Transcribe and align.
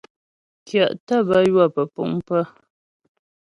Kyə̀ 0.67 0.87
tə́ 1.05 1.19
bə 1.27 1.35
ywə 1.47 1.65
pə́puŋ 1.75 2.11
pə̀. 2.27 2.41